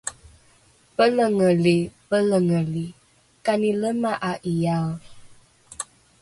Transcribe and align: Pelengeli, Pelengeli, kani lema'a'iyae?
Pelengeli, 0.95 1.77
Pelengeli, 2.09 2.85
kani 3.45 3.69
lema'a'iyae? 3.81 4.91